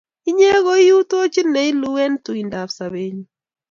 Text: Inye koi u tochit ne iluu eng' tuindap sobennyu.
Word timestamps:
Inye 0.29 0.51
koi 0.65 0.89
u 0.97 1.07
tochit 1.09 1.47
ne 1.51 1.61
iluu 1.69 1.97
eng' 2.03 2.21
tuindap 2.25 2.69
sobennyu. 2.77 3.25